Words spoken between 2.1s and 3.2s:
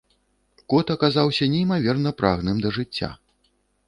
прагным да жыцця.